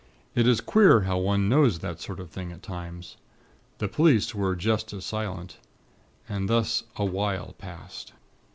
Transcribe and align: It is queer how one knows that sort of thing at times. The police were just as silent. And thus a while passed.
It 0.33 0.47
is 0.47 0.61
queer 0.61 1.01
how 1.01 1.19
one 1.19 1.47
knows 1.47 1.77
that 1.77 2.01
sort 2.01 2.19
of 2.19 2.31
thing 2.31 2.51
at 2.51 2.63
times. 2.63 3.17
The 3.77 3.87
police 3.87 4.33
were 4.33 4.55
just 4.55 4.91
as 4.93 5.05
silent. 5.05 5.57
And 6.27 6.49
thus 6.49 6.85
a 6.95 7.05
while 7.05 7.53
passed. 7.59 8.11